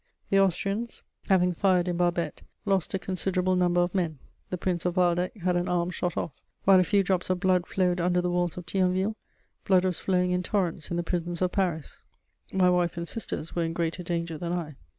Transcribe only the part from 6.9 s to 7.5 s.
drops of